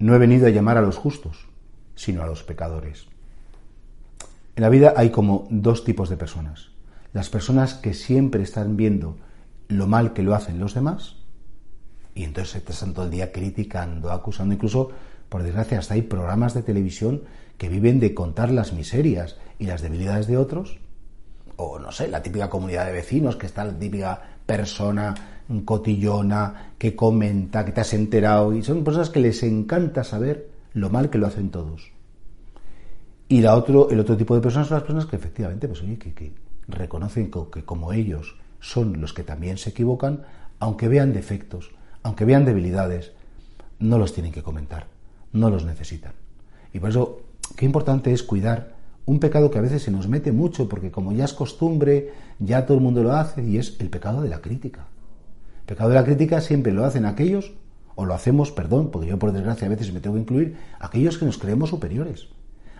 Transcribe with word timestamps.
no 0.00 0.14
he 0.14 0.18
venido 0.18 0.46
a 0.46 0.50
llamar 0.50 0.78
a 0.78 0.82
los 0.82 0.96
justos, 0.96 1.46
sino 1.94 2.22
a 2.22 2.26
los 2.26 2.42
pecadores. 2.42 3.06
En 4.56 4.62
la 4.62 4.70
vida 4.70 4.94
hay 4.96 5.10
como 5.10 5.46
dos 5.50 5.84
tipos 5.84 6.08
de 6.08 6.16
personas. 6.16 6.70
Las 7.12 7.28
personas 7.28 7.74
que 7.74 7.94
siempre 7.94 8.42
están 8.42 8.76
viendo 8.76 9.18
lo 9.68 9.86
mal 9.86 10.12
que 10.12 10.22
lo 10.22 10.34
hacen 10.34 10.58
los 10.58 10.74
demás 10.74 11.16
y 12.14 12.24
entonces 12.24 12.62
están 12.66 12.94
todo 12.94 13.04
el 13.04 13.10
día 13.10 13.30
criticando, 13.30 14.10
acusando, 14.10 14.54
incluso, 14.54 14.90
por 15.28 15.42
desgracia, 15.42 15.78
hasta 15.78 15.94
hay 15.94 16.02
programas 16.02 16.54
de 16.54 16.62
televisión 16.62 17.22
que 17.58 17.68
viven 17.68 18.00
de 18.00 18.14
contar 18.14 18.50
las 18.50 18.72
miserias 18.72 19.36
y 19.58 19.66
las 19.66 19.82
debilidades 19.82 20.26
de 20.26 20.38
otros, 20.38 20.78
o 21.56 21.78
no 21.78 21.92
sé, 21.92 22.08
la 22.08 22.22
típica 22.22 22.48
comunidad 22.48 22.86
de 22.86 22.92
vecinos, 22.92 23.36
que 23.36 23.46
está 23.46 23.64
la 23.64 23.78
típica 23.78 24.22
persona 24.46 25.39
cotillona 25.64 26.74
que 26.78 26.94
comenta, 26.94 27.64
que 27.64 27.72
te 27.72 27.80
has 27.80 27.92
enterado, 27.92 28.54
y 28.54 28.62
son 28.62 28.84
personas 28.84 29.10
que 29.10 29.20
les 29.20 29.42
encanta 29.42 30.04
saber 30.04 30.48
lo 30.72 30.90
mal 30.90 31.10
que 31.10 31.18
lo 31.18 31.26
hacen 31.26 31.50
todos. 31.50 31.90
Y 33.28 33.40
la 33.40 33.56
otro, 33.56 33.90
el 33.90 34.00
otro 34.00 34.16
tipo 34.16 34.34
de 34.34 34.40
personas 34.40 34.68
son 34.68 34.76
las 34.76 34.84
personas 34.84 35.06
que 35.06 35.16
efectivamente, 35.16 35.68
pues 35.68 35.82
oye, 35.82 35.98
que, 35.98 36.32
reconocen 36.68 37.30
que 37.52 37.64
como 37.64 37.92
ellos 37.92 38.36
son 38.60 39.00
los 39.00 39.12
que 39.12 39.24
también 39.24 39.58
se 39.58 39.70
equivocan, 39.70 40.22
aunque 40.60 40.88
vean 40.88 41.12
defectos, 41.12 41.70
aunque 42.02 42.24
vean 42.24 42.44
debilidades, 42.44 43.12
no 43.80 43.98
los 43.98 44.12
tienen 44.12 44.32
que 44.32 44.42
comentar, 44.42 44.86
no 45.32 45.50
los 45.50 45.64
necesitan. 45.64 46.12
Y 46.72 46.78
por 46.78 46.90
eso, 46.90 47.20
qué 47.56 47.64
importante 47.66 48.12
es 48.12 48.22
cuidar 48.22 48.74
un 49.06 49.18
pecado 49.18 49.50
que 49.50 49.58
a 49.58 49.62
veces 49.62 49.82
se 49.82 49.90
nos 49.90 50.06
mete 50.06 50.30
mucho, 50.30 50.68
porque 50.68 50.90
como 50.90 51.12
ya 51.12 51.24
es 51.24 51.32
costumbre, 51.32 52.12
ya 52.38 52.66
todo 52.66 52.76
el 52.76 52.82
mundo 52.82 53.02
lo 53.02 53.12
hace, 53.12 53.42
y 53.42 53.58
es 53.58 53.76
el 53.80 53.88
pecado 53.88 54.22
de 54.22 54.28
la 54.28 54.40
crítica. 54.40 54.86
Pecado 55.70 55.90
de 55.90 55.94
la 55.94 56.04
crítica 56.04 56.40
siempre 56.40 56.72
lo 56.72 56.84
hacen 56.84 57.04
aquellos, 57.04 57.52
o 57.94 58.04
lo 58.04 58.12
hacemos, 58.12 58.50
perdón, 58.50 58.90
porque 58.90 59.06
yo 59.06 59.20
por 59.20 59.30
desgracia 59.30 59.68
a 59.68 59.70
veces 59.70 59.92
me 59.92 60.00
tengo 60.00 60.16
que 60.16 60.22
incluir, 60.22 60.56
aquellos 60.80 61.16
que 61.16 61.24
nos 61.24 61.38
creemos 61.38 61.70
superiores. 61.70 62.26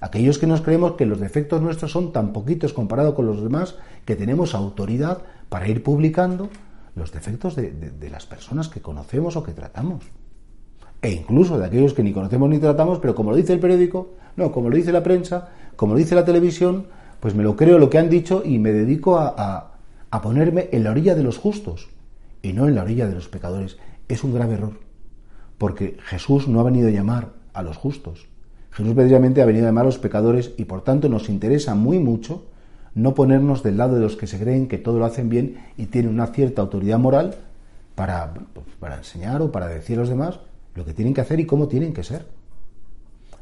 Aquellos 0.00 0.38
que 0.38 0.46
nos 0.46 0.62
creemos 0.62 0.92
que 0.92 1.04
los 1.04 1.20
defectos 1.20 1.60
nuestros 1.60 1.92
son 1.92 2.14
tan 2.14 2.32
poquitos 2.32 2.72
comparado 2.72 3.14
con 3.14 3.26
los 3.26 3.42
demás 3.42 3.74
que 4.06 4.16
tenemos 4.16 4.54
autoridad 4.54 5.18
para 5.50 5.68
ir 5.68 5.82
publicando 5.82 6.48
los 6.96 7.12
defectos 7.12 7.56
de, 7.56 8.08
las 8.10 8.24
personas 8.24 8.68
que 8.68 8.80
conocemos 8.80 9.36
o 9.36 9.42
que 9.42 9.52
tratamos. 9.52 10.04
E 11.02 11.12
incluso 11.12 11.58
de 11.58 11.66
aquellos 11.66 11.92
que 11.92 12.02
ni 12.02 12.14
conocemos 12.14 12.48
ni 12.48 12.58
tratamos, 12.58 13.00
pero 13.00 13.14
como 13.14 13.32
lo 13.32 13.36
dice 13.36 13.52
el 13.52 13.60
periódico, 13.60 14.14
no, 14.36 14.50
como 14.50 14.70
lo 14.70 14.76
dice 14.76 14.92
la 14.92 15.02
prensa, 15.02 15.50
como 15.76 15.92
lo 15.92 15.98
dice 15.98 16.14
la 16.14 16.24
televisión, 16.24 16.86
pues 17.20 17.34
me 17.34 17.42
lo 17.42 17.54
creo 17.54 17.78
lo 17.78 17.90
que 17.90 17.98
han 17.98 18.08
dicho 18.08 18.40
y 18.42 18.58
me 18.58 18.72
dedico 18.72 19.18
a 19.18 19.74
ponerme 20.22 20.70
en 20.72 20.84
la 20.84 20.92
orilla 20.92 21.14
de 21.14 21.22
los 21.22 21.36
justos 21.36 21.90
y 22.42 22.52
no 22.52 22.68
en 22.68 22.74
la 22.74 22.82
orilla 22.82 23.06
de 23.06 23.14
los 23.14 23.28
pecadores. 23.28 23.78
Es 24.08 24.24
un 24.24 24.34
grave 24.34 24.54
error, 24.54 24.80
porque 25.58 25.96
Jesús 26.04 26.48
no 26.48 26.60
ha 26.60 26.64
venido 26.64 26.88
a 26.88 26.92
llamar 26.92 27.32
a 27.52 27.62
los 27.62 27.76
justos. 27.76 28.26
Jesús 28.70 28.94
precisamente 28.94 29.42
ha 29.42 29.46
venido 29.46 29.66
a 29.66 29.68
llamar 29.68 29.82
a 29.82 29.86
los 29.86 29.98
pecadores 29.98 30.52
y 30.56 30.64
por 30.64 30.82
tanto 30.82 31.08
nos 31.08 31.28
interesa 31.28 31.74
muy 31.74 31.98
mucho 31.98 32.46
no 32.94 33.14
ponernos 33.14 33.62
del 33.62 33.76
lado 33.76 33.94
de 33.94 34.00
los 34.00 34.16
que 34.16 34.26
se 34.26 34.38
creen 34.38 34.66
que 34.66 34.78
todo 34.78 34.98
lo 34.98 35.04
hacen 35.04 35.28
bien 35.28 35.58
y 35.76 35.86
tienen 35.86 36.12
una 36.12 36.28
cierta 36.28 36.62
autoridad 36.62 36.98
moral 36.98 37.36
para, 37.94 38.34
para 38.80 38.96
enseñar 38.96 39.40
o 39.42 39.52
para 39.52 39.68
decir 39.68 39.96
a 39.96 40.00
los 40.00 40.08
demás 40.08 40.40
lo 40.74 40.84
que 40.84 40.94
tienen 40.94 41.14
que 41.14 41.20
hacer 41.20 41.40
y 41.40 41.46
cómo 41.46 41.68
tienen 41.68 41.92
que 41.92 42.02
ser. 42.02 42.26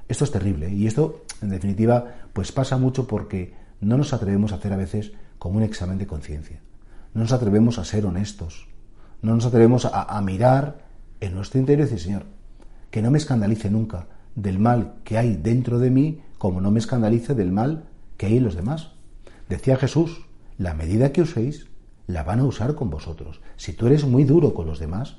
Esto 0.08 0.24
es 0.24 0.30
terrible 0.30 0.70
y 0.70 0.86
esto, 0.86 1.24
en 1.42 1.48
definitiva, 1.48 2.14
pues 2.32 2.52
pasa 2.52 2.76
mucho 2.76 3.06
porque 3.06 3.54
no 3.80 3.96
nos 3.96 4.12
atrevemos 4.12 4.52
a 4.52 4.56
hacer 4.56 4.72
a 4.72 4.76
veces 4.76 5.12
como 5.38 5.58
un 5.58 5.64
examen 5.64 5.98
de 5.98 6.06
conciencia. 6.06 6.60
No 7.14 7.22
nos 7.22 7.32
atrevemos 7.32 7.78
a 7.78 7.84
ser 7.84 8.06
honestos. 8.06 8.68
No 9.26 9.34
nos 9.34 9.44
atrevemos 9.44 9.84
a, 9.84 10.20
mirar 10.20 10.84
en 11.18 11.34
nuestro 11.34 11.58
interior 11.58 11.88
y 11.88 11.90
decir, 11.90 12.06
Señor, 12.06 12.26
que 12.92 13.02
no 13.02 13.10
me 13.10 13.18
escandalice 13.18 13.72
nunca 13.72 14.06
del 14.36 14.60
mal 14.60 14.94
que 15.02 15.18
hay 15.18 15.34
dentro 15.34 15.80
de 15.80 15.90
mí 15.90 16.20
como 16.38 16.60
no 16.60 16.70
me 16.70 16.78
escandalice 16.78 17.34
del 17.34 17.50
mal 17.50 17.86
que 18.18 18.26
hay 18.26 18.36
en 18.36 18.44
los 18.44 18.54
demás. 18.54 18.92
Decía 19.48 19.78
Jesús, 19.78 20.24
la 20.58 20.74
medida 20.74 21.10
que 21.10 21.22
uséis 21.22 21.66
la 22.06 22.22
van 22.22 22.38
a 22.38 22.44
usar 22.44 22.76
con 22.76 22.88
vosotros. 22.88 23.40
Si 23.56 23.72
tú 23.72 23.88
eres 23.88 24.04
muy 24.04 24.22
duro 24.22 24.54
con 24.54 24.68
los 24.68 24.78
demás, 24.78 25.16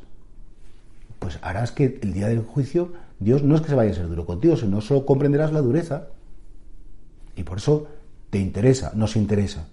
pues 1.19 1.37
harás 1.41 1.73
que 1.73 1.99
el 2.01 2.13
día 2.13 2.29
del 2.29 2.43
juicio 2.43 2.93
Dios 3.19 3.43
no 3.43 3.55
es 3.55 3.61
que 3.61 3.67
se 3.67 3.75
vaya 3.75 3.91
a 3.91 3.95
ser 3.95 4.07
duro 4.07 4.25
contigo, 4.25 4.55
sino 4.55 4.79
solo 4.79 5.05
comprenderás 5.05 5.51
la 5.51 5.59
dureza. 5.59 6.07
Y 7.35 7.43
por 7.43 7.57
eso 7.57 7.89
te 8.29 8.39
interesa, 8.39 8.93
nos 8.95 9.17
interesa, 9.17 9.67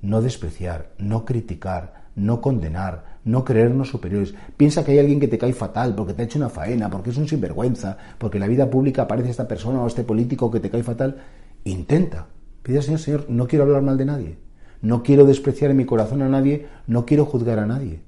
no 0.00 0.22
despreciar, 0.22 0.94
no 0.96 1.26
criticar, 1.26 2.05
no 2.16 2.40
condenar, 2.40 3.18
no 3.24 3.44
creernos 3.44 3.90
superiores. 3.90 4.34
Piensa 4.56 4.84
que 4.84 4.92
hay 4.92 4.98
alguien 4.98 5.20
que 5.20 5.28
te 5.28 5.38
cae 5.38 5.52
fatal 5.52 5.94
porque 5.94 6.14
te 6.14 6.22
ha 6.22 6.24
hecho 6.24 6.38
una 6.38 6.48
faena, 6.48 6.90
porque 6.90 7.10
es 7.10 7.16
un 7.16 7.28
sinvergüenza, 7.28 7.96
porque 8.18 8.38
en 8.38 8.40
la 8.40 8.48
vida 8.48 8.68
pública 8.68 9.02
aparece 9.02 9.30
esta 9.30 9.46
persona 9.46 9.80
o 9.80 9.86
este 9.86 10.02
político 10.02 10.50
que 10.50 10.60
te 10.60 10.70
cae 10.70 10.82
fatal. 10.82 11.18
Intenta 11.64 12.26
Pide 12.66 12.78
al 12.78 12.82
Señor, 12.82 13.00
Señor, 13.00 13.26
no 13.28 13.46
quiero 13.46 13.64
hablar 13.64 13.82
mal 13.82 13.96
de 13.96 14.06
nadie, 14.06 14.38
no 14.82 15.04
quiero 15.04 15.24
despreciar 15.24 15.70
en 15.70 15.76
mi 15.76 15.84
corazón 15.84 16.20
a 16.22 16.28
nadie, 16.28 16.66
no 16.88 17.06
quiero 17.06 17.24
juzgar 17.24 17.60
a 17.60 17.66
nadie. 17.66 18.00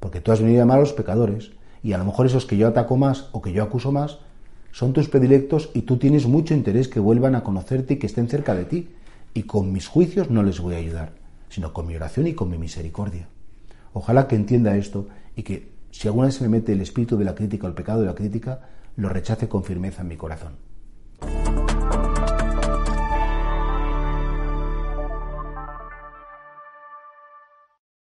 Porque 0.00 0.20
tú 0.20 0.32
has 0.32 0.40
venido 0.40 0.58
a 0.58 0.62
llamar 0.62 0.78
a 0.78 0.80
los 0.80 0.94
pecadores, 0.94 1.52
y 1.80 1.92
a 1.92 1.98
lo 1.98 2.04
mejor 2.04 2.26
esos 2.26 2.44
que 2.44 2.56
yo 2.56 2.66
ataco 2.66 2.96
más 2.96 3.28
o 3.30 3.40
que 3.40 3.52
yo 3.52 3.62
acuso 3.62 3.92
más, 3.92 4.18
son 4.72 4.92
tus 4.92 5.08
predilectos 5.08 5.70
y 5.74 5.82
tú 5.82 5.96
tienes 5.96 6.26
mucho 6.26 6.54
interés 6.54 6.88
que 6.88 6.98
vuelvan 6.98 7.36
a 7.36 7.44
conocerte 7.44 7.94
y 7.94 7.96
que 7.98 8.08
estén 8.08 8.28
cerca 8.28 8.56
de 8.56 8.64
ti. 8.64 8.88
Y 9.32 9.44
con 9.44 9.72
mis 9.72 9.86
juicios 9.86 10.28
no 10.28 10.42
les 10.42 10.58
voy 10.58 10.74
a 10.74 10.78
ayudar, 10.78 11.12
sino 11.58 11.72
con 11.72 11.88
mi 11.88 11.96
oración 11.96 12.28
y 12.28 12.34
con 12.34 12.48
mi 12.48 12.56
misericordia. 12.56 13.26
Ojalá 13.92 14.28
que 14.28 14.36
entienda 14.36 14.76
esto 14.76 15.08
y 15.34 15.42
que 15.42 15.72
si 15.90 16.06
alguna 16.06 16.26
vez 16.26 16.36
se 16.36 16.44
me 16.44 16.50
mete 16.50 16.72
el 16.72 16.80
espíritu 16.80 17.18
de 17.18 17.24
la 17.24 17.34
crítica 17.34 17.66
o 17.66 17.68
el 17.68 17.74
pecado 17.74 17.98
de 17.98 18.06
la 18.06 18.14
crítica, 18.14 18.60
lo 18.94 19.08
rechace 19.08 19.48
con 19.48 19.64
firmeza 19.64 20.02
en 20.02 20.08
mi 20.08 20.16
corazón. 20.16 20.52